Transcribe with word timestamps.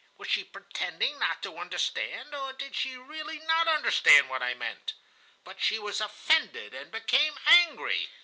Was 0.17 0.29
she 0.29 0.43
pretending 0.43 1.19
not 1.19 1.43
to 1.43 1.59
understand, 1.59 2.33
or 2.33 2.53
did 2.53 2.75
she 2.75 2.97
really 2.97 3.37
not 3.37 3.67
understand 3.67 4.29
what 4.29 4.41
I 4.41 4.55
meant? 4.55 4.93
But 5.43 5.61
she 5.61 5.77
was 5.77 6.01
offended 6.01 6.73
and 6.73 6.89
became 6.91 7.37
angry. 7.45 8.09